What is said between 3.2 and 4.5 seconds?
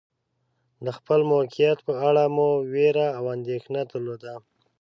اندېښنه درلوده.